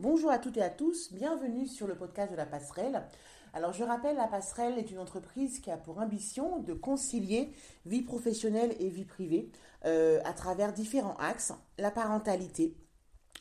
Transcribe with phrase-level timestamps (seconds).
[0.00, 3.02] Bonjour à toutes et à tous, bienvenue sur le podcast de la passerelle.
[3.52, 7.50] Alors je rappelle, la passerelle est une entreprise qui a pour ambition de concilier
[7.84, 9.50] vie professionnelle et vie privée
[9.86, 12.76] euh, à travers différents axes, la parentalité,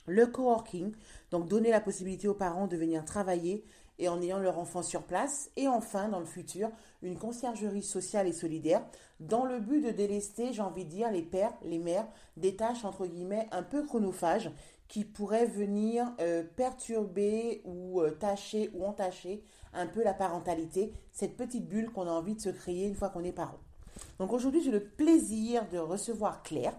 [0.08, 0.96] le coworking,
[1.30, 3.64] donc donner la possibilité aux parents de venir travailler
[4.00, 6.72] et en ayant leur enfant sur place, et enfin dans le futur,
[7.04, 8.84] une conciergerie sociale et solidaire
[9.20, 12.86] dans le but de délester, j'ai envie de dire, les pères, les mères, des tâches
[12.86, 14.52] entre guillemets un peu chronophages
[14.88, 21.36] qui pourraient venir euh, perturber ou euh, tâcher ou entacher un peu la parentalité, cette
[21.36, 23.60] petite bulle qu'on a envie de se créer une fois qu'on est parent.
[24.20, 26.74] Donc aujourd'hui, j'ai le plaisir de recevoir Claire.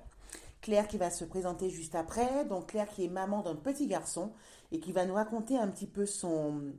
[0.62, 2.44] Claire qui va se présenter juste après.
[2.46, 4.32] Donc Claire qui est maman d'un petit garçon
[4.72, 6.72] et qui va nous raconter un petit peu son,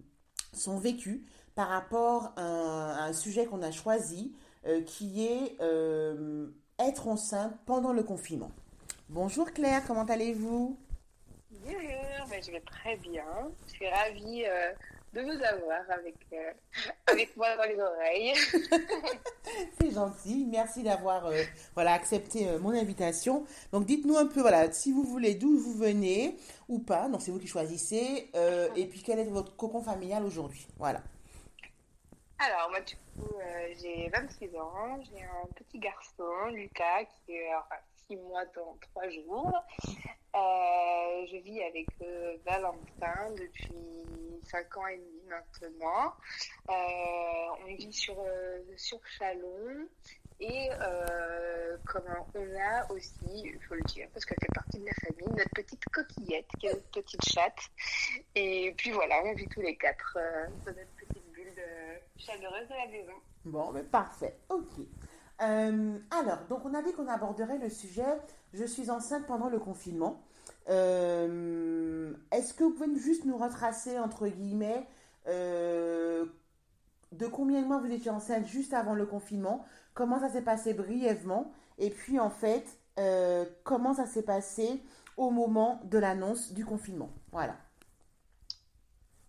[0.54, 1.26] son vécu
[1.56, 4.34] par rapport à, un sujet qu'on a choisi
[4.66, 5.58] euh, qui est
[6.80, 8.52] être enceinte pendant le confinement.
[9.10, 10.78] Bonjour Claire, comment allez-vous?
[11.62, 13.26] Bonjour, ben, je vais très bien.
[13.68, 14.72] Je suis ravie euh,
[15.14, 16.54] de vous avoir avec, euh,
[17.08, 18.34] avec moi dans les oreilles.
[19.80, 20.48] c'est gentil.
[20.50, 21.42] Merci d'avoir euh,
[21.76, 23.46] voilà, accepté mon invitation.
[23.74, 26.38] Donc dites-nous un peu voilà, si vous voulez d'où vous venez
[26.70, 27.10] ou pas.
[27.10, 28.32] Donc c'est vous qui choisissez.
[28.76, 30.66] et puis quel est votre cocon familial aujourd'hui?
[30.78, 31.02] Voilà.
[32.40, 33.36] Alors moi du coup
[33.82, 35.00] j'ai 26 ans.
[35.12, 37.52] J'ai un petit garçon, Lucas, qui est
[38.10, 39.54] six mois dans trois jours.
[40.36, 43.70] Euh, je vis avec euh, Valentin depuis
[44.44, 46.14] 5 ans et demi maintenant.
[46.70, 48.16] Euh, on vit sur,
[48.78, 49.88] sur Chalon
[50.40, 50.70] et
[51.86, 52.04] comme
[52.36, 55.50] on a aussi, il faut le dire, parce qu'elle fait partie de la famille, notre
[55.50, 57.60] petite coquillette qui est notre petite chatte.
[58.36, 60.18] Et puis voilà, on vit tous les quatre
[60.66, 61.62] dans notre petite bulle
[62.18, 63.14] chaleureuse de la maison.
[63.46, 64.86] Bon, mais parfait, ok.
[65.40, 68.20] Alors, donc on a dit qu'on aborderait le sujet
[68.54, 70.24] je suis enceinte pendant le confinement.
[70.70, 74.88] Euh, est-ce que vous pouvez juste nous retracer, entre guillemets,
[75.28, 76.26] euh,
[77.12, 79.66] de combien de mois vous étiez enceinte juste avant le confinement?
[79.94, 81.52] Comment ça s'est passé brièvement?
[81.78, 82.66] Et puis, en fait,
[83.00, 84.82] euh, comment ça s'est passé
[85.18, 87.12] au moment de l'annonce du confinement?
[87.32, 87.56] Voilà.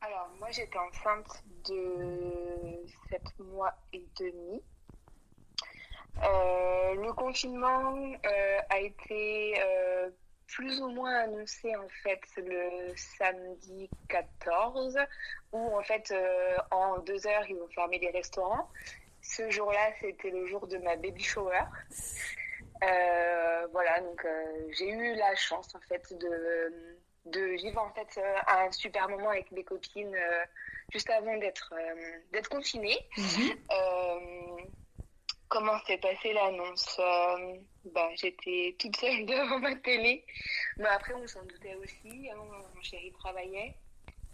[0.01, 4.63] Alors, moi, j'étais enceinte de 7 mois et demi.
[6.19, 7.95] Euh, le confinement
[8.27, 10.11] euh, a été euh,
[10.47, 14.99] plus ou moins annoncé en fait le samedi 14
[15.53, 16.13] où en fait
[16.71, 18.69] en deux heures ils ont fermé les restaurants.
[19.23, 21.63] Ce jour-là c'était le jour de ma baby shower.
[22.81, 24.27] voilà donc
[24.77, 26.97] j'ai eu la chance en fait de
[27.27, 30.17] de vivre en fait un super moment avec mes copines
[30.93, 31.73] juste avant d'être
[32.33, 32.99] d'être confinée.
[33.17, 34.71] Mhm
[35.51, 37.57] comment s'est passée l'annonce euh,
[37.93, 40.25] bah, J'étais toute seule devant ma télé.
[40.79, 42.31] Mais après, on s'en doutait aussi.
[42.31, 42.37] Hein,
[42.75, 43.75] mon chéri travaillait.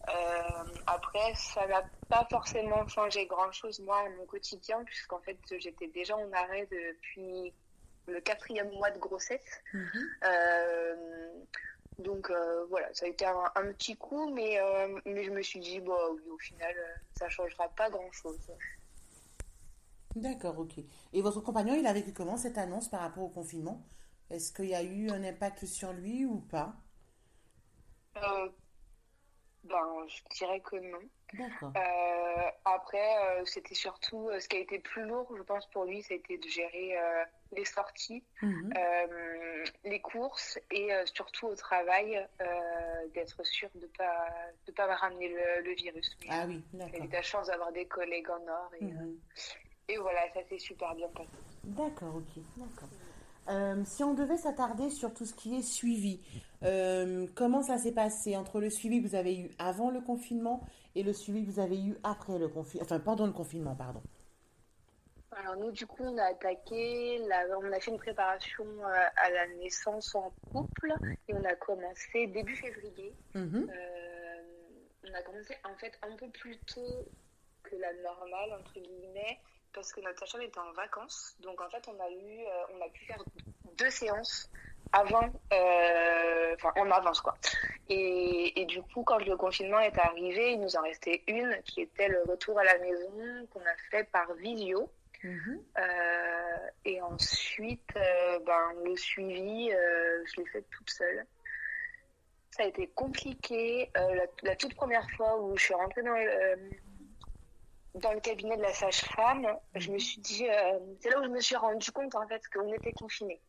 [0.08, 5.88] Euh, après, ça n'a pas forcément changé grand-chose, moi, à mon quotidien, puisqu'en fait, j'étais
[5.88, 7.52] déjà en arrêt depuis
[8.06, 9.62] le quatrième mois de grossesse.
[9.72, 10.10] Mhm.
[10.22, 11.32] Euh,
[11.98, 12.30] donc
[12.68, 14.60] voilà, ça a été un, petit coup, mais,
[15.06, 16.76] mais je me suis dit, bon, bah, oui, au final,
[17.18, 18.38] ça changera pas grand-chose.
[20.16, 20.78] D'accord, ok.
[21.12, 23.86] Et votre compagnon, il a vécu comment cette annonce par rapport au confinement?
[24.30, 26.74] Est-ce qu'il y a eu un impact sur lui ou pas?
[28.16, 28.48] Euh,
[29.64, 31.02] Ben, je dirais que non.
[31.34, 31.72] D'accord.
[31.76, 36.02] Euh, après, euh, c'était surtout ce qui a été plus lourd, je pense, pour lui,
[36.02, 36.96] c'était de gérer
[37.52, 38.72] les sorties, mhm.
[39.84, 42.26] les courses et surtout au travail,
[43.12, 44.28] d'être sûr de ne pas,
[44.66, 46.16] de pas ramener le, virus.
[46.30, 46.94] ah oui, d'accord.
[46.94, 49.18] J'ai eu la chance d'avoir des collègues en or et, mhm.
[49.88, 51.28] Et voilà, ça s'est super bien passé.
[51.64, 52.88] D'accord, ok, d'accord.
[53.48, 56.20] Euh, si on devait s'attarder sur tout ce qui est suivi,
[56.64, 60.64] euh, comment ça s'est passé entre le suivi que vous avez eu avant le confinement
[60.96, 64.02] et le suivi que vous avez eu après le confinement, enfin pendant le confinement, pardon?
[65.30, 69.46] Alors nous, du coup, on a attaqué, on a fait une préparation euh, à la
[69.58, 70.94] naissance en couple
[71.28, 73.12] et on a commencé début février.
[73.34, 73.70] Mhm.
[75.04, 77.06] on a commencé en fait un peu plus tôt
[77.62, 79.38] que la normale, entre guillemets
[79.76, 81.36] parce que notre sage était en vacances.
[81.40, 83.22] Donc en fait, on a eu, euh, on a pu faire
[83.76, 84.50] deux séances
[84.90, 87.36] avant, euh, enfin en avance quoi.
[87.88, 91.82] Et, et, du coup, quand le confinement est arrivé, il nous en restait une qui
[91.82, 94.90] était le retour à la maison qu'on a fait par visio.
[95.22, 95.62] Mhm.
[95.78, 97.94] Euh, et ensuite,
[98.46, 101.26] ben, le suivi, je l'ai fait toute seule.
[102.50, 103.90] Ça a été compliqué.
[103.94, 106.14] La, la, toute première fois où je suis rentrée dans
[107.96, 111.28] dans le cabinet de la sage-femme, je me suis dit, euh, c'est là où je
[111.28, 113.40] me suis rendu compte en fait qu'on était confinés.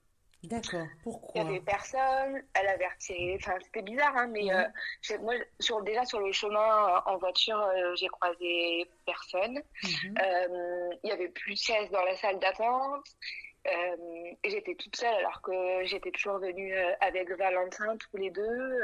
[0.43, 0.85] D'accord.
[1.03, 2.43] Pourquoi Il y avait personne.
[2.53, 3.37] Elle avait retiré.
[3.41, 4.67] Enfin, c'était bizarre, hein, mais euh,
[5.21, 9.61] moi, sur, déjà sur le chemin euh, en voiture, euh, j'ai croisé personne.
[9.83, 10.15] Mhm.
[11.03, 13.05] Il y avait plus de chaises dans la salle d'attente.
[13.65, 18.81] et j'étais toute seule alors que j'étais toujours venue avec Valentin tous les deux.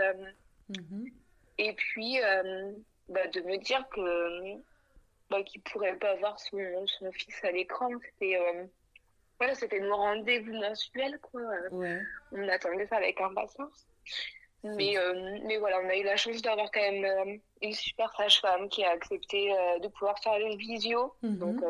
[0.69, 1.12] Mhm.
[1.59, 2.19] Et puis,
[3.09, 4.59] bah, de me dire que
[5.38, 6.57] bah, qu'il pourrait pas voir son,
[6.88, 8.38] son fils à l'écran, c'était
[9.39, 11.41] voilà, c'était nos rendez-vous mensuels, quoi.
[12.31, 13.88] On attendait ça avec impatience.
[14.63, 18.09] Mais, euh, mais voilà, on a eu la chance d'avoir quand même euh, une super
[18.15, 21.13] sage-femme qui a accepté euh, de pouvoir faire une visio.
[21.21, 21.38] Mhm.
[21.38, 21.63] Donc,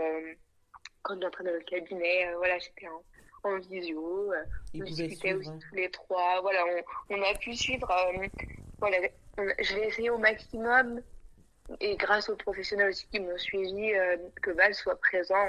[1.01, 4.31] quand on entrait dans le cabinet, voilà, j'étais en, en, visio.
[4.75, 6.41] on discutait aussi tous les trois.
[6.41, 6.63] Voilà,
[7.09, 7.91] on, on a pu suivre.
[8.77, 8.97] voilà,
[9.37, 11.01] je l'ai essayé au maximum.
[11.79, 13.91] Et grâce aux professionnels aussi qui m'ont suivi,
[14.41, 15.47] que Val soit présent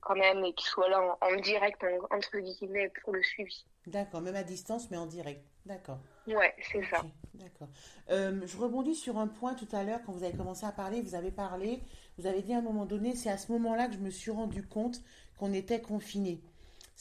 [0.00, 3.64] quand même et qu'il soit là en, direct, entre guillemets, pour le suivi.
[3.86, 5.44] D'accord, même à distance, mais en direct.
[5.66, 5.98] D'accord.
[6.26, 7.02] Ouais, c'est ça.
[7.34, 7.68] D'accord.
[8.10, 11.02] Euh, je rebondis sur un point tout à l'heure, quand vous avez commencé à parler,
[11.02, 11.80] vous avez parlé,
[12.18, 14.30] vous avez dit à un moment donné, c'est à ce moment-là que je me suis
[14.30, 15.00] rendu compte
[15.38, 16.40] qu'on était confinés.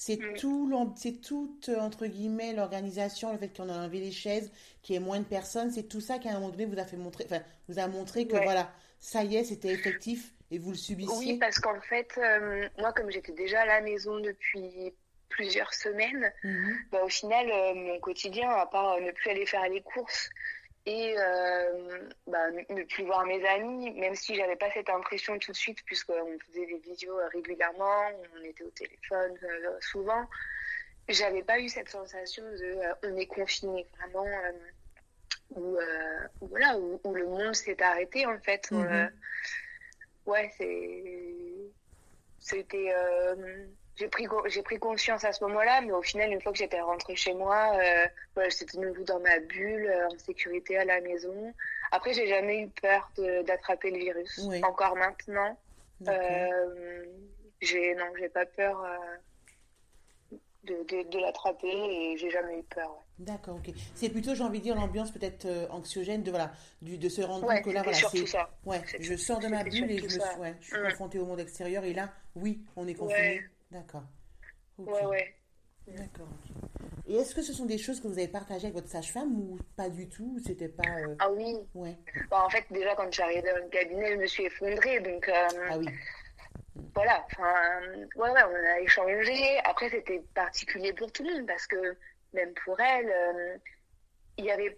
[0.01, 0.38] C'est mm.
[0.38, 4.50] tout, c'est toute, entre guillemets, l'organisation, le fait qu'on a enlevé les chaises,
[4.81, 6.80] qu'il y ait moins de personnes, c'est tout ça qui, à un moment donné, vous
[6.80, 10.57] a fait montrer, enfin, vous a montré que voilà, ça y est, c'était effectif et
[10.57, 14.22] vous le subissiez Oui, parce qu'en fait, euh, moi, comme j'étais déjà à la maison
[14.22, 14.94] depuis
[15.28, 16.78] plusieurs semaines, mhm.
[16.94, 20.30] bah, au final, euh, mon quotidien, à part euh, ne plus aller faire les courses
[20.86, 21.16] et
[22.28, 25.84] bah, ne plus voir mes amis, même si j'avais pas cette impression tout de suite,
[25.86, 28.10] puisqu'on faisait des vidéos régulièrement,
[28.40, 29.38] on était au téléphone
[29.81, 30.26] souvent,
[31.08, 34.28] j'avais pas eu cette sensation de on est confiné, vraiment.
[35.52, 35.78] Où,
[36.42, 38.70] voilà, où, le monde s'est arrêté en fait.
[38.72, 39.10] Mhm
[40.30, 41.74] ouais, c'est,
[42.40, 43.68] c'était, euh,
[44.00, 46.80] j'ai pris, j'ai pris conscience à ce moment-là, mais au final, une fois que j'étais
[46.80, 50.86] rentrée chez moi, euh, voilà, j'étais de nouveau dans ma bulle, euh, en sécurité à
[50.86, 51.54] la maison.
[51.92, 53.12] Après, j'ai jamais eu peur
[53.46, 54.40] d'attraper le virus.
[54.63, 55.57] Encore maintenant,
[56.07, 57.06] euh,
[57.62, 58.86] j'ai, non, j'ai pas peur
[60.63, 63.04] de, de, de l'attraper et j'ai jamais eu peur.
[63.18, 63.74] D'accord, ok.
[63.95, 67.22] C'est plutôt, j'ai envie de dire, l'ambiance peut-être euh, anxiogène de, voilà, du, de se
[67.22, 68.38] rendre compte que là, voilà, c'est.
[68.66, 70.84] Ouais, je sors de ma bulle et je, me, ouais, je suis mm.
[70.84, 73.42] confrontée au monde extérieur et là, oui, on est confiné.
[73.71, 74.04] D'accord.
[74.77, 75.36] Ouais, ouais.
[75.88, 76.27] D'accord.
[77.07, 79.57] Et est-ce que ce sont des choses que vous avez partagées avec votre sage-femme ou
[79.75, 80.83] pas du tout C'était pas.
[80.88, 81.57] Euh, ah oui.
[81.74, 81.98] Ouais.
[82.30, 85.00] Bah, en fait, déjà quand je suis arrivée dans le cabinet, je me suis effondrée,
[85.00, 85.27] donc.
[85.27, 85.88] Euh, ah oui
[86.95, 87.81] voilà, enfin,
[88.16, 89.60] ouais, ouais, on a échangé.
[89.63, 91.98] Après, c'était particulier pour tout le monde parce que
[92.33, 93.57] même pour elle, euh,
[94.38, 94.77] il y avait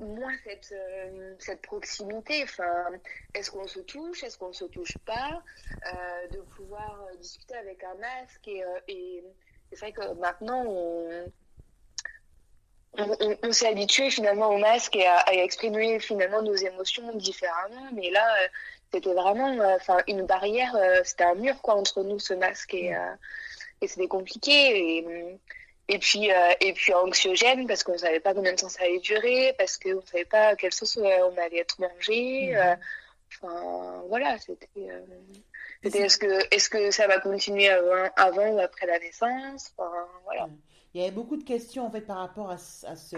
[0.00, 2.42] moins cette, euh, cette proximité.
[2.42, 2.86] Enfin,
[3.34, 5.42] est-ce qu'on se touche, est-ce qu'on ne se touche pas
[5.86, 8.48] euh, De pouvoir discuter avec un masque.
[8.48, 9.24] Et, et
[9.72, 11.32] c'est vrai que maintenant, on,
[13.42, 17.90] on, s'est habitué finalement au masque et à, à, exprimer finalement nos émotions différemment.
[17.92, 18.26] Mais là,
[18.92, 22.74] c'était vraiment euh, enfin une barrière euh, c'était un mur quoi entre nous ce masque
[22.74, 23.14] et, euh,
[23.80, 25.38] et c'était compliqué et,
[25.92, 29.54] et puis et puis anxiogène parce qu'on savait pas combien de temps ça allait durer
[29.58, 32.76] parce qu'on savait pas quelle sauce on allait être mangé mhm.
[33.28, 34.68] enfin voilà c'était
[35.82, 39.72] est-ce que est-ce que ça va continuer avant, avant ou après la naissance?
[39.76, 39.90] Enfin,
[40.24, 40.48] voilà
[40.92, 43.16] il y avait beaucoup de questions en fait par rapport à, à ce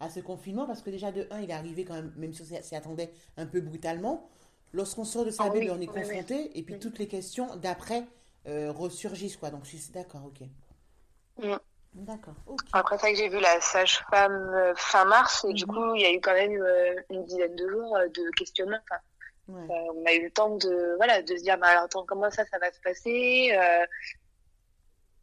[0.00, 2.42] à ce confinement parce que déjà de un il est arrivé quand même même si
[2.42, 4.28] on s'y attendait un peu brutalement
[4.72, 8.04] lorsqu'on sort de sa ah bulle, on est confronté, et puis toutes les questions d'après
[8.46, 9.50] euh, ressurgissent, quoi.
[9.50, 10.46] Donc, je suis d'accord, ok.
[11.42, 11.56] Mm.
[11.98, 12.34] D'accord.
[12.72, 15.74] Après ça, j'ai vu la sage-femme euh, fin mars, et du mhm.
[15.74, 18.78] coup, il y a eu quand même euh, une dizaine de jours de questionnement.
[19.48, 22.44] on a eu le temps de, voilà, de se dire, bah, alors, attends, comment ça,
[22.46, 23.56] ça va se passer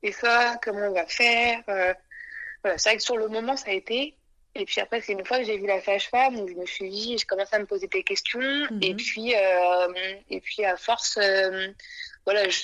[0.04, 3.74] Et ça, comment on va faire Voilà, c'est vrai que sur le moment, ça a
[3.74, 4.18] été.
[4.56, 6.90] Et puis après, c'est une fois que j'ai vu la sage-femme où je me suis
[6.90, 8.40] dit, je commence à me poser des questions.
[8.40, 8.80] Mhm.
[8.82, 9.94] Et puis, euh,
[10.30, 11.68] et puis à force, euh,
[12.24, 12.62] voilà, je,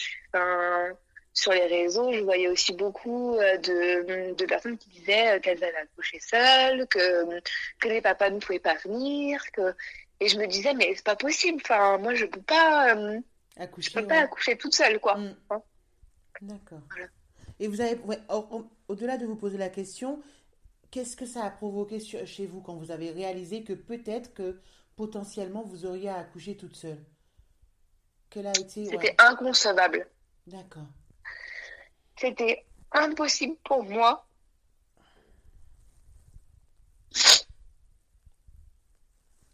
[1.34, 5.78] sur les réseaux, je voyais aussi beaucoup euh, de, de personnes qui disaient qu'elles allaient
[5.78, 7.40] accoucher seules, que,
[7.80, 9.42] que les papas ne pouvaient pas venir.
[9.54, 9.74] Que...
[10.20, 11.62] Et je me disais, mais c'est pas possible.
[11.64, 12.96] Enfin, moi, je peux pas,
[13.58, 15.18] accoucher, je peux pas accoucher toute seule, quoi.
[15.18, 15.36] Mm.
[15.52, 15.62] Hein.
[16.42, 16.82] D'accord.
[17.60, 18.00] Et vous avez,
[18.88, 20.22] au-delà de vous poser la question,
[20.92, 24.60] Qu'est-ce que ça a provoqué chez vous quand vous avez réalisé que peut-être que
[24.98, 27.00] potentiellement vous auriez à accoucher toute seule?
[28.34, 30.08] C'était inconcevable.
[30.48, 30.88] D'accord.
[32.22, 34.24] C'était impossible pour moi.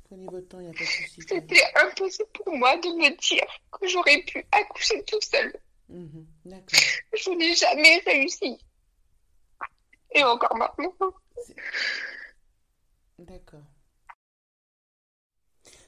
[0.03, 1.21] Prenez votre temps, il n'y a pas de souci.
[1.21, 5.57] C'était impossible pour moi de me dire que j'aurais pu accoucher toute seule.
[5.87, 6.79] Mhm, d'accord.
[7.13, 8.57] Je n'ai jamais réussi.
[10.11, 10.93] Et encore maintenant.
[13.19, 13.63] D'accord.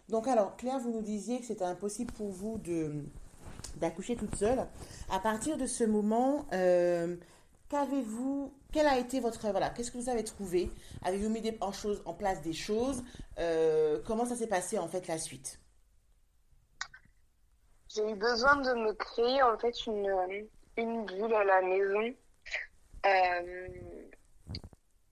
[0.07, 3.03] Donc alors, Claire, vous nous disiez que c'était impossible pour vous de
[3.77, 4.65] d'accoucher toute seule.
[5.11, 7.15] À partir de ce moment, euh,
[7.69, 10.69] qu'avez-vous, quel a été votre, voilà, qu'est-ce que vous avez trouvé?
[11.03, 13.03] Avez-vous mis en, chose, en place des choses?
[13.39, 15.59] Euh, Comment ça s'est passé en fait la suite?
[17.93, 20.47] J'ai eu besoin de me créer en fait une,
[20.77, 22.13] une bulle à la maison.
[23.05, 23.67] Euh,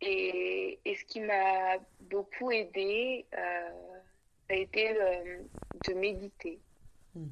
[0.01, 4.93] et, et, ce qui m'a beaucoup aidé, ça a été
[5.87, 6.59] de méditer.
[7.15, 7.29] Mhm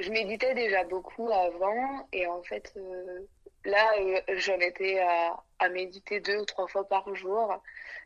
[0.00, 3.20] je méditais déjà beaucoup avant et en fait euh,
[3.64, 7.62] là euh, j'en étais à, à, méditer deux ou trois fois par jour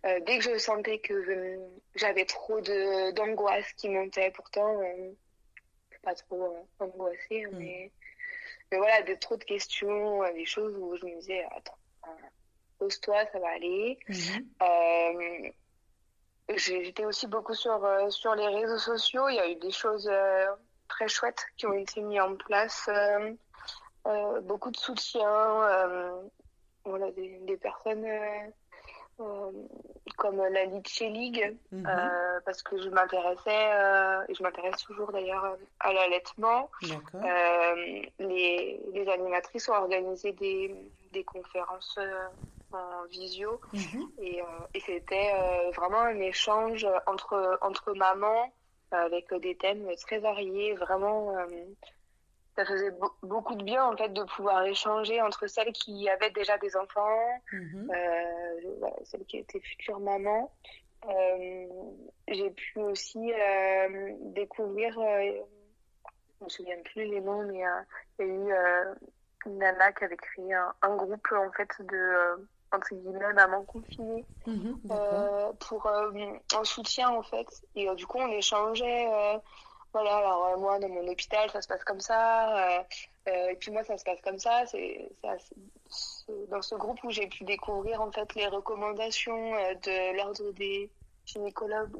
[0.06, 1.58] euh, dès que je sentais que
[1.94, 4.80] j'avais trop de d'angoisse qui montait pourtant
[6.02, 7.58] pas trop angoissée hein, mm.
[7.58, 7.92] mais
[8.72, 11.78] mais voilà trop de questions des choses où je me disais attends
[12.78, 15.52] pose-toi ça va aller mm-hmm.
[16.56, 20.10] j'étais aussi beaucoup sur sur les réseaux sociaux il y a eu des choses
[20.94, 22.88] très chouettes qui ont été mis en place.
[22.88, 23.32] Euh,
[24.06, 26.22] euh, beaucoup de soutien, euh,
[26.84, 28.06] voilà, des, des personnes
[30.16, 31.88] comme la Litchi League, mhm.
[32.44, 36.68] parce que je m'intéressais, et je m'intéresse toujours d'ailleurs à l'allaitement.
[38.18, 40.74] les, les animatrices ont organisé des,
[41.12, 41.98] des conférences
[42.72, 44.08] en visio mhm.
[44.18, 44.42] et,
[44.74, 45.32] et c'était
[45.76, 48.52] vraiment un échange entre, entre mamans
[48.94, 50.74] avec des thèmes très variés.
[50.74, 51.46] Vraiment, euh,
[52.56, 56.56] ça faisait beaucoup de bien en fait de pouvoir échanger entre celles qui avaient déjà
[56.58, 57.90] des enfants, mhm.
[57.94, 60.52] euh, celles qui étaient futures mamans.
[61.08, 61.66] Euh,
[62.28, 63.32] j'ai pu aussi
[64.32, 67.62] découvrir, je me souviens plus les noms, mais
[68.18, 68.96] il y a eu
[69.46, 74.24] une nana qui avait créé un, un groupe en fait de entre guillemets maman confinée
[74.46, 76.10] mhm, euh, pour euh,
[76.56, 77.46] un soutien en fait.
[77.74, 79.08] Et euh, du coup on échangeait
[79.92, 82.84] voilà alors moi dans mon hôpital ça se passe comme ça
[83.26, 84.66] et puis moi ça se passe comme ça.
[84.66, 85.08] C'est
[86.48, 89.52] dans ce groupe où j'ai pu découvrir en fait les recommandations
[89.84, 90.90] de l'ordre des
[91.26, 91.96] gynécologues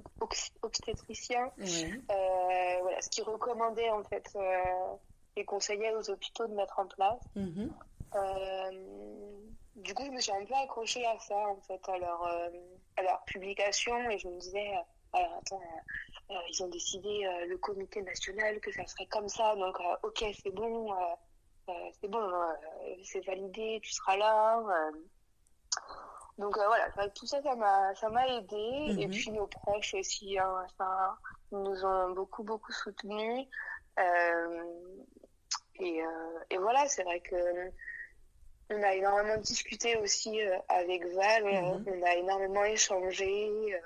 [0.62, 1.50] obstétriciens.
[1.57, 4.37] Voilà ce qu'ils recommandaient en fait
[5.37, 7.21] et conseillaient aux hôpitaux de mettre en place.
[7.37, 7.73] Mhm
[9.76, 12.49] du coup, je me suis un peu accrochée à ça, en fait, à leur, euh,
[12.97, 14.09] à leur publication.
[14.11, 15.62] Et je me disais, euh, alors attends,
[16.31, 19.57] euh, ils ont décidé, le comité national, que ça serait comme ça.
[19.57, 20.95] Donc, ok, c'est bon,
[22.00, 22.31] c'est bon,
[23.02, 24.62] c'est validé, tu seras là.
[26.38, 28.97] donc voilà, tout ça, ça m'a, ça m'a aidé.
[28.99, 29.11] Et mhm.
[29.11, 31.16] puis nos proches aussi, hein, ça,
[31.52, 33.47] nous ont beaucoup, beaucoup soutenus.
[35.81, 36.02] et,
[36.50, 37.71] et voilà, c'est vrai que
[38.71, 41.85] on a énormément discuté aussi euh, avec Val, mhm.
[41.87, 43.50] on a énormément échangé.
[43.75, 43.78] Euh,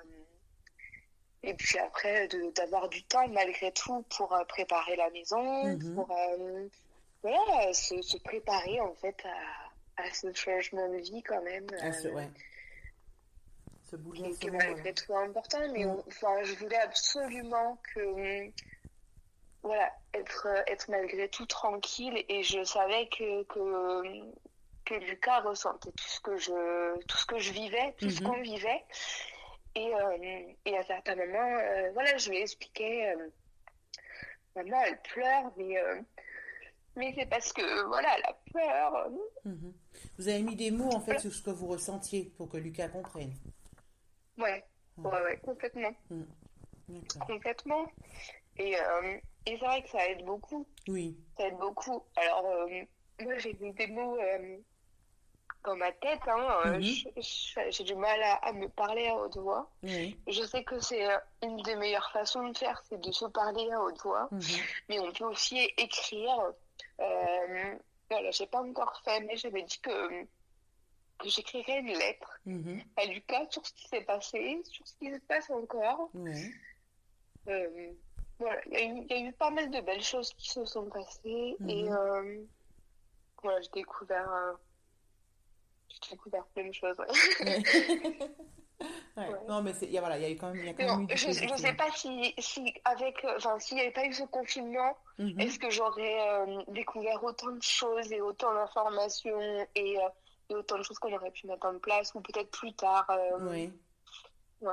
[1.42, 5.94] et puis après, d'avoir du temps malgré tout pour euh, préparer la maison, mhm.
[5.94, 6.08] pour
[7.22, 11.66] voilà, se, préparer en fait à, à, ce changement de vie quand même.
[11.80, 12.28] Ah, ouais.
[13.90, 13.96] Ce
[14.38, 16.02] qui malgré tout important, mais mhm.
[16.06, 18.50] enfin, je voulais absolument que
[19.62, 24.22] voilà, être, être malgré tout tranquille et je savais que, que
[24.88, 28.28] que Lucas ressentait tout ce que je, tout ce que je vivais, tout ce mhm.
[28.28, 28.84] qu'on vivait.
[29.74, 33.28] Et, euh, et, à certains moments, euh, voilà, je lui ai expliqué, euh,
[34.56, 35.76] maman, elle pleure, mais,
[36.96, 39.10] mais c'est parce que, voilà, elle a peur.
[39.44, 39.74] Mhm.
[40.18, 42.88] Vous avez mis des mots, en fait, sur ce que vous ressentiez pour que Lucas
[42.88, 43.34] comprenne.
[44.38, 44.64] Ouais,
[44.96, 45.94] ouais, ouais, complètement.
[46.10, 46.26] Mhm.
[47.26, 47.86] Complètement.
[48.56, 48.78] Et, et
[49.46, 50.66] c'est vrai que ça aide beaucoup.
[50.88, 51.16] Oui.
[51.36, 52.02] Ça aide beaucoup.
[52.16, 52.68] Alors,
[53.20, 54.16] moi, j'ai mis des mots
[55.68, 56.20] dans ma tête.
[56.26, 57.22] Hein, euh, mhm.
[57.70, 59.70] J'ai du mal à, me parler à haute voix.
[59.82, 63.70] Je sais que c'est euh, une des meilleures façons de faire, c'est de se parler
[63.70, 64.28] à haute voix.
[64.30, 64.40] Mhm.
[64.88, 66.36] Mais on peut aussi écrire.
[67.00, 67.74] Euh,
[68.10, 70.24] voilà, j'ai pas encore fait, mais j'avais dit que,
[71.18, 72.82] que j'écrirais une lettre mhm.
[72.96, 76.10] à Lucas sur ce qui s'est passé, sur ce qui se passe encore.
[77.48, 77.92] Euh,
[78.38, 81.88] voilà, il y, a eu pas mal de belles choses qui se sont passées et
[83.42, 84.56] voilà, j'ai découvert
[85.88, 86.96] j'ai découvert plein de choses.
[89.16, 89.30] Ouais.
[89.48, 91.08] Non, mais il y, a, voilà, y a eu quand même, y a quand même
[91.10, 94.22] eu je ne sais pas si, si avec, enfin, s'il n'y avait pas eu ce
[94.24, 95.40] confinement, mhm.
[95.40, 100.08] est-ce que j'aurais euh, découvert autant de choses et autant d'informations et, euh,
[100.50, 103.10] et, autant de choses qu'on aurait pu mettre en place ou peut-être plus tard.
[103.10, 103.72] Euh, oui.
[104.60, 104.70] Ouais.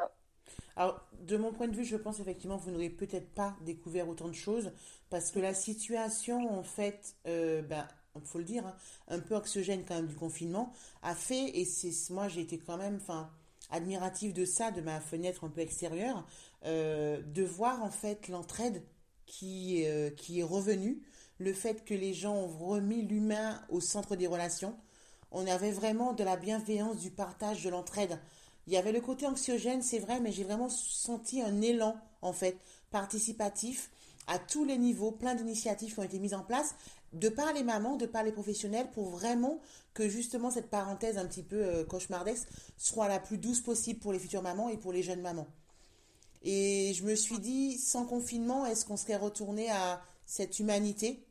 [0.76, 4.08] Alors, de mon point de vue, je pense effectivement que vous n'aurez peut-être pas découvert
[4.08, 4.72] autant de choses
[5.10, 7.88] parce que la situation, en fait, ben,
[8.24, 8.76] faut le dire, hein,
[9.08, 10.72] un peu oxygène quand même du confinement,
[11.04, 13.30] a fait, et c'est moi j'ai été quand même, enfin,
[13.70, 16.26] admirative de ça, de ma fenêtre un peu extérieure,
[16.66, 18.84] euh, de voir en fait l'entraide
[19.26, 21.02] qui, euh, qui est revenue,
[21.40, 24.76] le fait que les gens ont remis l'humain au centre des relations.
[25.32, 28.20] On avait vraiment de la bienveillance, du partage, de l'entraide.
[28.68, 32.34] Il y avait le côté anxiogène, c'est vrai, mais j'ai vraiment senti un élan, en
[32.34, 32.58] fait,
[32.90, 33.92] participatif
[34.28, 36.76] à tous les niveaux, plein d'initiatives qui ont été mises en place,
[37.16, 39.60] de par les mamans, de par les professionnels, pour vraiment
[39.94, 44.14] que justement cette parenthèse un petit peu euh, cauchemardesque soit la plus douce possible pour
[44.14, 45.48] les futures mamans et pour les jeunes mamans.
[46.44, 51.26] Et je me suis dit, sans confinement, est-ce qu'on serait retourné à cette humanité?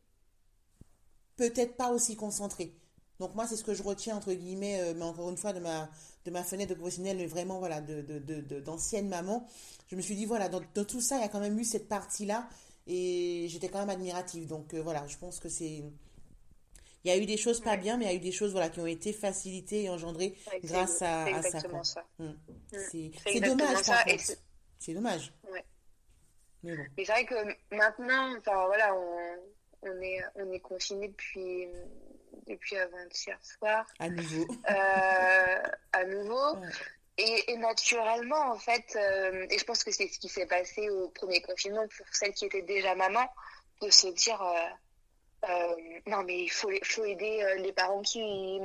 [1.36, 2.74] Peut-être pas aussi concentrée.
[3.20, 5.60] Donc moi, c'est ce que je retiens, entre guillemets, euh, mais encore une fois, de
[5.60, 5.88] ma,
[6.24, 9.46] de ma fenêtre de professionnelle, mais vraiment, voilà, d'ancienne de, de, maman.
[9.88, 11.88] Je me suis dit, voilà, dans, tout ça, il y a quand même eu cette
[11.88, 12.48] partie-là,
[12.86, 14.46] et j'étais quand même admirative.
[14.46, 15.82] Donc euh, voilà, je pense que c'est...
[17.04, 18.52] Il y a eu des choses pas bien, mais il y a eu des choses
[18.52, 21.60] voilà, qui ont été facilitées et engendrées grâce à, à ça.
[21.60, 22.06] ça.
[22.18, 22.38] Hum.
[22.48, 22.58] Hum.
[22.72, 23.76] C'est dommage,
[24.78, 25.32] C'est dommage.
[26.62, 26.82] Mais, bon.
[26.96, 27.34] mais c'est vrai que
[27.76, 29.36] maintenant, enfin voilà, on,
[29.82, 31.68] on est, on est confiné depuis
[32.46, 33.86] depuis avant-hier soir.
[33.98, 34.46] À nouveau.
[34.70, 35.62] Euh,
[35.92, 36.56] à nouveau.
[37.16, 41.08] Et, naturellement, en fait, euh, et je pense que c'est ce qui s'est passé au
[41.10, 43.24] premier confinement pour celles qui étaient déjà maman,
[43.80, 44.42] de se dire
[45.48, 45.74] euh,
[46.06, 48.58] non, mais il faut, faut aider les parents qui,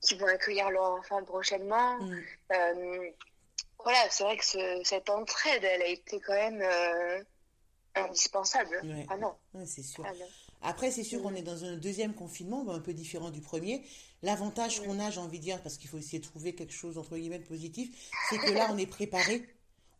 [0.00, 1.98] qui vont accueillir leur enfant prochainement.
[1.98, 2.22] Mm.
[3.82, 7.24] voilà, c'est vrai que cette entraide, elle a été quand même
[7.96, 8.80] indispensable.
[9.08, 9.34] Ah non.
[9.66, 10.04] c'est sûr.
[10.06, 10.12] Ah
[10.62, 13.82] après, c'est sûr qu'on est dans un deuxième confinement, un peu différent du premier.
[14.22, 16.96] L'avantage qu'on a, j'ai envie de dire, parce qu'il faut essayer de trouver quelque chose,
[16.98, 19.44] entre guillemets, positif, c'est que là, on est préparé.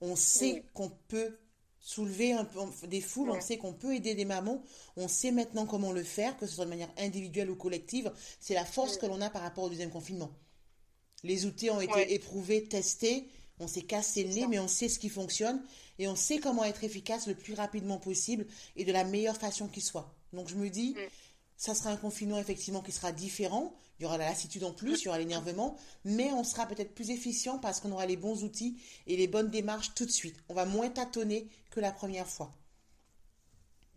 [0.00, 1.38] On sait qu'on peut
[1.82, 4.62] soulever un peu des foules, on sait qu'on peut aider des mamans,
[4.96, 8.12] on sait maintenant comment le faire, que ce soit de manière individuelle ou collective.
[8.40, 10.30] C'est la force que l'on a par rapport au deuxième confinement.
[11.24, 14.98] Les outils ont été éprouvés, testés, on s'est cassé le nez, mais on sait ce
[14.98, 15.62] qui fonctionne
[15.98, 19.68] et on sait comment être efficace le plus rapidement possible et de la meilleure façon
[19.68, 20.14] qui soit.
[20.32, 20.96] Donc je me dis,
[21.56, 23.72] ça sera un confinement effectivement qui sera différent.
[24.02, 26.92] Il y aura la lassitude en plus, il y aura l'énervement, mais on sera peut-être
[26.92, 30.34] plus efficient parce qu'on aura les bons outils et les bonnes démarches tout de suite.
[30.48, 32.50] On va moins tâtonner que la première fois.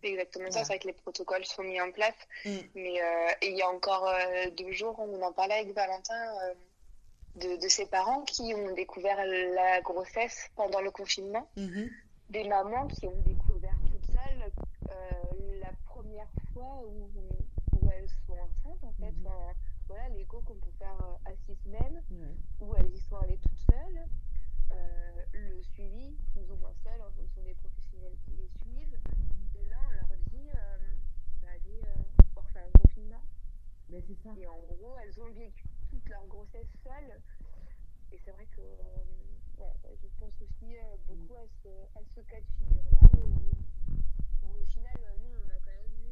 [0.00, 2.14] C'est exactement ça, c'est vrai que les protocoles sont mis en place.
[2.44, 2.50] Mm.
[2.76, 6.54] Mais euh, il y a encore euh, deux jours, on en parlait avec Valentin euh,
[7.34, 11.50] de, de, ses parents qui ont découvert la grossesse pendant le confinement.
[11.56, 11.90] Mm-hmm.
[12.30, 14.52] Des mamans qui ont découvert toutes seules
[16.56, 17.10] où,
[17.72, 19.12] où, elles sont enceintes, en fait.
[19.12, 19.26] Mhm.
[19.88, 22.02] Voilà, l'écho qu'on peut faire euh, à six semaines,
[22.60, 24.04] où elles y sont allées toutes seules.
[24.72, 28.98] Euh, le suivi, plus ou moins seul, en fonction des professionnels qui les suivent.
[29.54, 30.94] Et là, on leur dit, euh,
[31.40, 31.80] bah, allez,
[32.36, 33.22] on refait un confinement.
[33.88, 34.34] Mais c'est ça.
[34.36, 37.20] Et en gros, elles ont vécu toute leur grossesse seules.
[38.10, 38.62] Et c'est vrai que
[40.02, 44.98] je pense aussi beaucoup à ce, à ce cas de figure-là où, où, au final,
[45.22, 46.06] nous, on a quand même eu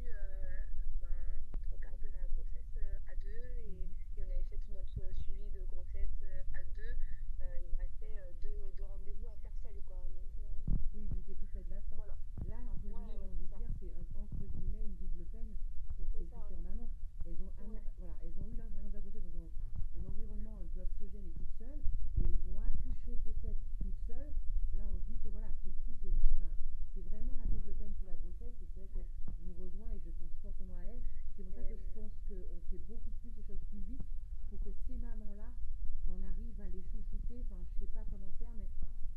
[5.24, 6.92] suivi de grossesse euh, à deux,
[7.40, 9.76] euh, il me restait euh, deux, deux rendez-vous à faire seul.
[9.86, 9.96] Quoi.
[10.12, 10.30] Donc,
[10.94, 11.96] oui, vous étiez plus fait de la fin.
[11.96, 12.14] Voilà.
[12.48, 15.54] Là, entre guillemets, ouais, j'ai envie de dire, c'est entre guillemets une double peine
[15.96, 16.90] pour ces futures mamans.
[17.24, 20.68] Elles ont, un, voilà, elles ont eu leur de grossesse dans un, un, environnement un
[20.74, 24.32] peu oxygène et toutes seules, et elles vont accoucher peut-être toutes seules.
[24.76, 25.94] Là, on se dit que voilà, pour le coup,
[26.92, 29.88] c'est vraiment la double peine pour la grossesse, et c'est vrai que je vous rejoins
[29.96, 31.00] et je pense fortement à elle.
[31.32, 34.04] C'est pour ça que je pense qu'on fait beaucoup plus les choses plus vite
[34.58, 35.50] que ces mamans-là,
[36.06, 38.68] on arrive à les chouchouter, enfin je sais pas comment faire, mais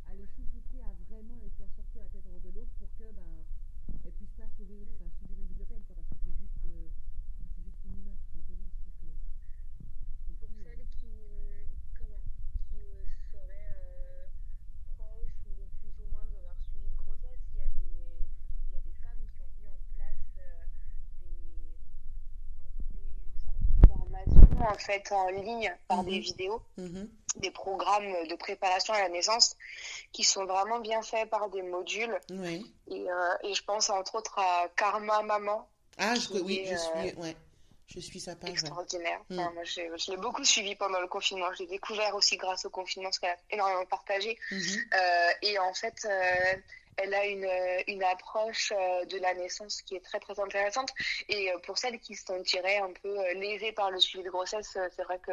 [0.10, 3.12] à les chouchouter, à vraiment les faire sortir la tête hors de l'eau pour que
[3.14, 3.46] ben
[4.04, 6.90] elles puissent pas subir, enfin, subir une double peine, quoi, parce que c'est juste, euh,
[7.54, 8.72] c'est juste inhumain tout simplement.
[8.98, 9.14] Que,
[10.26, 12.24] pour celles qui, euh, comment,
[12.68, 14.28] qui euh, seraient euh,
[14.98, 18.26] proches ou plus ou moins de leur suivi de grossesse, il y a des,
[18.68, 20.66] il y a des femmes qui ont mis en place euh,
[21.22, 21.78] des,
[22.92, 26.22] des sortes de formations en fait en ligne par des mhm.
[26.22, 27.10] vidéos, mhm.
[27.38, 29.56] des programmes de préparation à la naissance
[30.12, 32.20] qui sont vraiment bien faits par des modules.
[32.30, 32.72] Oui.
[32.88, 35.68] Et, euh, et, je pense entre autres à Karma Maman.
[35.98, 37.36] Ah, je, oui, je suis, euh, ouais.
[37.88, 38.50] Je suis sa page.
[38.50, 39.22] Extraordinaire.
[39.30, 39.36] Mm.
[39.36, 41.48] moi, je, l'ai beaucoup suivi pendant le confinement.
[41.54, 44.38] Je l'ai découvert aussi grâce au confinement, ce qu'elle a énormément partagé.
[44.52, 44.60] Mhm.
[44.94, 46.06] Euh, et en fait,
[46.98, 47.50] elle a une,
[47.88, 50.92] une approche euh, de la naissance qui est très très intéressante.
[51.30, 54.30] Et euh, pour celles qui se sentiraient un peu euh, lésées par le suivi de
[54.30, 55.32] grossesse, c'est vrai que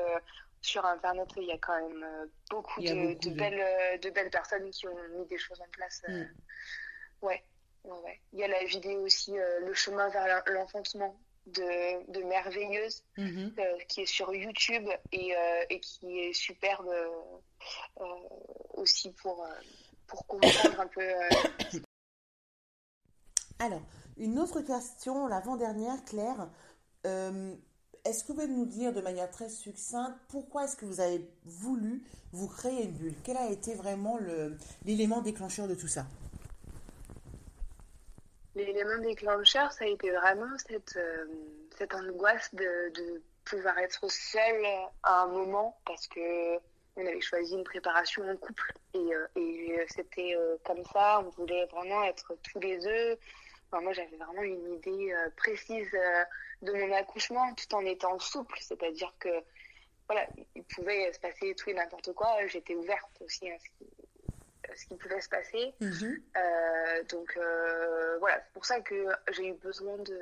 [0.60, 2.06] sur Internet, il y a quand même
[2.50, 6.02] beaucoup, de, Belles, de belles personnes qui ont mis des choses en place.
[6.08, 6.22] Mm.
[7.20, 7.42] Ouais.
[7.84, 8.20] ouais.
[8.32, 13.54] Il y a la vidéo aussi, Le chemin vers l'enfantement, de, de Merveilleuse, mhm.
[13.88, 15.34] qui est sur YouTube et,
[15.68, 16.90] et qui est superbe
[18.72, 19.46] aussi pour,
[20.06, 21.02] pour comprendre un peu.
[23.58, 23.82] Alors,
[24.16, 26.48] une autre question, l'avant-dernière, Claire.
[28.04, 31.26] Est-ce que vous pouvez nous dire de manière très succincte pourquoi est-ce que vous avez
[31.46, 33.14] voulu vous créer une bulle?
[33.24, 34.18] Quel a été vraiment
[34.84, 36.04] l'élément déclencheur de tout ça?
[38.54, 41.24] L'élément déclencheur, ça a été vraiment cette, euh,
[41.78, 44.64] cette angoisse de, de, pouvoir être seule
[45.02, 46.56] à un moment parce que
[46.96, 51.30] on avait choisi une préparation en couple et, euh, et c'était euh, comme ça, on
[51.30, 53.18] voulait vraiment être tous les deux.
[53.72, 55.90] moi, j'avais vraiment une idée précise
[56.62, 59.28] de mon accouchement tout en étant souple, c'est-à-dire que
[60.08, 62.46] voilà, il pouvait se passer tout et n'importe quoi.
[62.46, 65.74] J'étais ouverte aussi à ce qui, pouvait se passer.
[65.80, 66.22] Mhm.
[66.36, 70.18] Euh, donc euh, voilà, c'est pour ça que j'ai eu besoin de,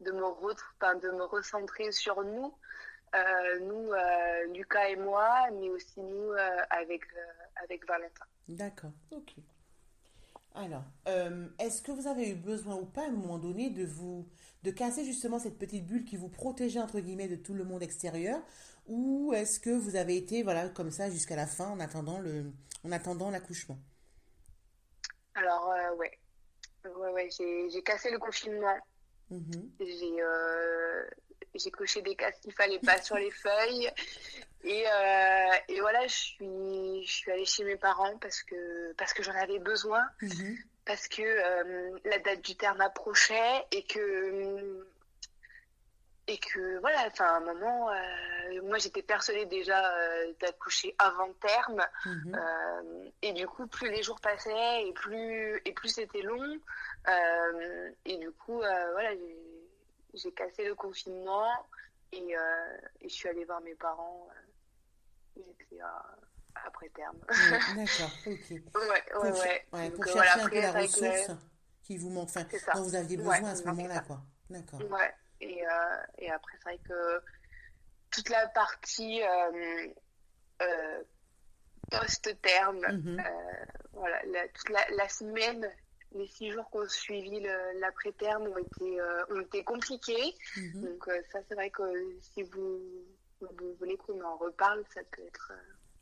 [0.00, 2.54] de, me, de me recentrer sur nous,
[3.14, 3.92] euh, nous,
[4.54, 6.32] Lucas et moi, mais aussi nous
[6.70, 7.02] avec,
[7.62, 8.24] avec Valentin.
[8.48, 9.34] D'accord, ok.
[10.54, 10.84] Alors,
[11.58, 14.26] est-ce que vous avez eu besoin ou pas à un moment donné de vous
[14.62, 17.82] de casser justement cette petite bulle qui vous protégeait entre guillemets de tout le monde
[17.82, 18.40] extérieur?
[18.86, 22.52] Ou est-ce que vous avez été voilà comme ça jusqu'à la fin en attendant le
[22.84, 23.78] en attendant l'accouchement?
[25.34, 26.18] Alors euh, ouais
[26.84, 28.76] ouais ouais j'ai cassé le confinement
[29.30, 29.70] mm-hmm.
[29.80, 31.04] j'ai euh,
[31.54, 33.90] j'ai coché des cases qu'il fallait pas sur les feuilles.
[34.64, 39.12] Et, euh, et voilà je suis je suis allée chez mes parents parce que parce
[39.12, 40.02] que j'en avais besoin.
[40.22, 44.84] Mm-hmm parce que euh, la date du terme approchait et que
[46.28, 49.80] et que voilà enfin à un moment euh, moi j'étais persuadée déjà
[50.40, 51.84] d'accoucher avant terme.
[52.04, 53.10] Mhm.
[53.22, 56.58] et du coup plus les jours passaient et plus et plus c'était long.
[58.04, 59.36] Et du coup voilà j'ai
[60.30, 61.48] cassé le confinement
[62.12, 62.34] et,
[63.00, 64.28] et, je suis allée voir mes parents
[65.36, 65.80] j'étais
[66.54, 67.18] après terme.
[67.76, 68.50] D'accord, ok.
[68.50, 69.90] Ouais, ouais, ouais.
[69.90, 71.30] pour chercher un peu la ressource
[71.82, 72.44] qui vous manque, enfin,
[72.74, 74.20] dont vous aviez besoin à ce moment-là, quoi.
[74.50, 74.80] D'accord.
[74.90, 77.22] Ouais, et, euh, et après, c'est vrai que
[78.10, 79.88] toute la partie euh,
[80.62, 81.02] euh,
[81.90, 83.18] post-terme, mhm.
[83.18, 85.68] euh, voilà, la, toute la, la, semaine,
[86.14, 87.40] les six jours qu'on suivi
[87.80, 90.34] l'après-terme ont été, euh, ont été compliqués.
[90.56, 90.84] Mhm.
[90.84, 91.82] Donc, ça, c'est vrai que
[92.20, 92.80] si vous,
[93.40, 95.52] vous voulez qu'on en reparle, ça peut être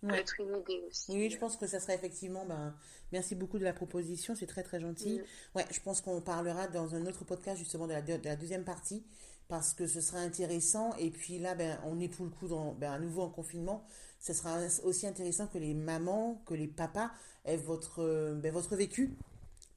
[0.09, 1.13] être une idée aussi.
[1.13, 2.45] Oui, je pense que ça serait effectivement.
[2.47, 2.75] Ben,
[3.13, 5.21] merci beaucoup de la proposition, c'est très très gentil.
[5.21, 5.59] Mm.
[5.59, 8.65] Ouais, je pense qu'on parlera dans un autre podcast justement de la, de la, deuxième
[8.65, 9.05] partie
[9.49, 10.95] parce que ce sera intéressant.
[10.97, 13.85] Et puis là, ben, on est tout le coup dans, ben, à nouveau en confinement.
[14.21, 17.11] Ce sera aussi intéressant que les mamans, que les papas
[17.45, 19.17] aient votre, ben, votre vécu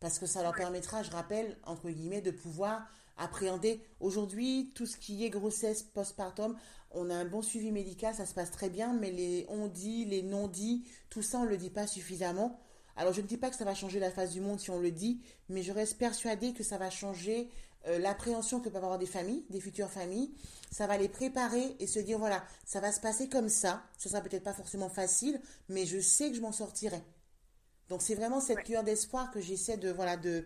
[0.04, 2.86] parce que ça leur permettra, je rappelle, entre guillemets, de pouvoir
[3.16, 6.58] appréhender aujourd'hui tout ce qui est grossesse postpartum.
[6.92, 10.22] On a un bon suivi médical, ça se passe très bien, mais les on-dit, les
[10.22, 12.60] non-dits, tout ça, on ne le dit pas suffisamment.
[12.98, 14.80] Alors, je ne dis pas que ça va changer la face du monde si on
[14.80, 17.50] le dit, mais je reste persuadée que ça va changer
[17.88, 20.32] euh, l'appréhension que peuvent avoir des familles, des futures familles.
[20.70, 23.82] Ça va les préparer et se dire, voilà, ça va se passer comme ça.
[23.98, 25.40] Ce sera peut-être pas forcément facile,
[25.70, 27.02] mais je sais que je m'en sortirai.
[27.90, 30.46] Donc, c'est vraiment cette lueur d'espoir que j'essaie de, voilà, de,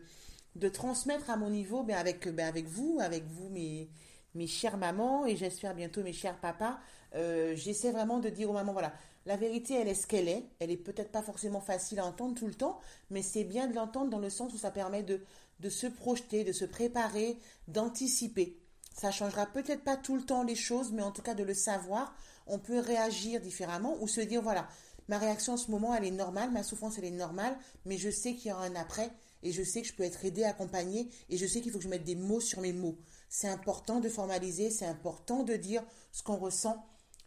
[0.55, 3.89] de transmettre à mon niveau, ben avec, ben avec vous, avec vous, mes,
[4.35, 6.77] mes chères mamans, et j'espère bientôt mes chers papas.
[7.15, 8.93] Euh, j'essaie vraiment de dire aux mamans, voilà,
[9.25, 10.45] la vérité, elle est ce qu'elle est.
[10.59, 13.75] Elle est peut-être pas forcément facile à entendre tout le temps, mais c'est bien de
[13.75, 15.21] l'entendre dans le sens où ça permet de,
[15.59, 18.57] de se projeter, de se préparer, d'anticiper.
[18.93, 21.53] Ça changera peut-être pas tout le temps les choses, mais en tout cas de le
[21.53, 22.15] savoir,
[22.47, 24.67] on peut réagir différemment ou se dire, voilà,
[25.07, 28.09] ma réaction en ce moment, elle est normale, ma souffrance, elle est normale, mais je
[28.09, 29.11] sais qu'il y aura un après.
[29.43, 31.83] Et je sais que je peux être aidée, accompagnée, et je sais qu'il faut que
[31.83, 32.97] je mette des mots sur mes mots.
[33.29, 36.83] C'est important de formaliser, c'est important de dire ce qu'on ressent,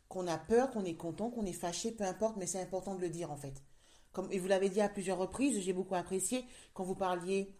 [0.08, 3.00] qu'on a peur, qu'on est content, qu'on est fâché, peu importe, mais c'est important de
[3.00, 3.62] le dire en fait.
[4.12, 7.54] Comme, et vous l'avez dit à plusieurs reprises, j'ai beaucoup apprécié quand vous parliez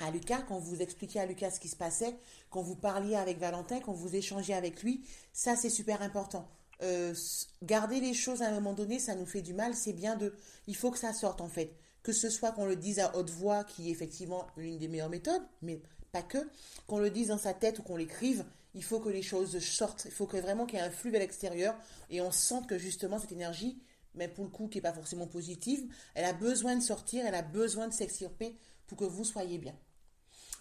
[0.00, 2.16] à Lucas, quand vous expliquiez à Lucas ce qui se passait,
[2.50, 6.48] quand vous parliez avec Valentin, quand vous échangez avec lui, ça c'est super important.
[6.82, 7.14] Euh,
[7.62, 10.34] garder les choses à un moment donné, ça nous fait du mal, c'est bien de...
[10.66, 13.30] Il faut que ça sorte en fait que ce soit qu'on le dise à haute
[13.30, 15.80] voix, qui est effectivement l'une des meilleures méthodes, mais
[16.12, 16.38] pas que,
[16.86, 20.04] qu'on le dise dans sa tête ou qu'on l'écrive, il faut que les choses sortent,
[20.04, 21.74] il faut que vraiment qu'il y ait un flux vers l'extérieur
[22.10, 23.78] et on sente que justement cette énergie,
[24.14, 27.34] mais pour le coup qui n'est pas forcément positive, elle a besoin de sortir, elle
[27.34, 28.54] a besoin de s'extirper
[28.86, 29.74] pour que vous soyez bien.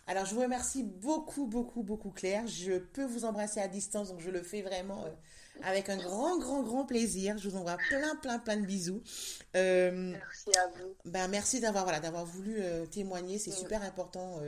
[0.06, 2.46] Alors je vous remercie beaucoup, beaucoup, beaucoup Claire.
[2.48, 5.10] Je peux vous embrasser à distance, donc je le fais vraiment euh,
[5.64, 7.38] avec un grand, grand, grand plaisir.
[7.38, 9.02] Je vous envoie plein, plein, plein de bisous.
[9.56, 10.96] Euh, merci à vous.
[11.06, 13.40] Ben, merci d'avoir voilà, d'avoir voulu euh, témoigner.
[13.40, 14.42] C'est super important.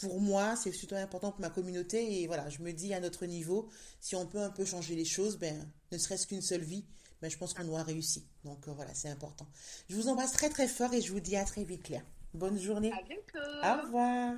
[0.00, 2.20] Pour moi, c'est surtout important pour ma communauté.
[2.22, 3.68] Et voilà, je me dis à notre niveau,
[4.00, 6.84] si on peut un peu changer les choses, ben, ne serait-ce qu'une seule vie,
[7.20, 8.26] ben, je pense qu'on aura réussi.
[8.44, 9.46] Donc euh, voilà, c'est important.
[9.88, 12.04] Je vous embrasse très très fort et je vous dis à très vite, Claire.
[12.34, 12.92] Bonne journée.
[12.92, 13.48] À bientôt.
[13.62, 14.34] Au revoir.